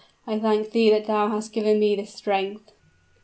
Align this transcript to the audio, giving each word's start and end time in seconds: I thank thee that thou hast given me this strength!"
I 0.25 0.39
thank 0.39 0.71
thee 0.71 0.89
that 0.89 1.05
thou 1.05 1.27
hast 1.27 1.53
given 1.53 1.79
me 1.79 1.95
this 1.95 2.11
strength!" 2.11 2.71